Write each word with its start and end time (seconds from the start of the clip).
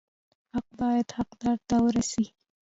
حق 0.51 0.67
باید 0.79 1.07
حقدار 1.17 1.57
ته 1.67 1.75
ورسي 1.85 2.25